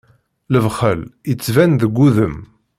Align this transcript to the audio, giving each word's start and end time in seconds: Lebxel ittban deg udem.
Lebxel 0.53 0.99
ittban 1.31 1.71
deg 1.81 1.93
udem. 2.07 2.37